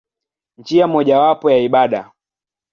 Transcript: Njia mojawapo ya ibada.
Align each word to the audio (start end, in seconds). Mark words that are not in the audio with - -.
Njia 0.57 0.87
mojawapo 0.87 1.51
ya 1.51 1.57
ibada. 1.57 2.11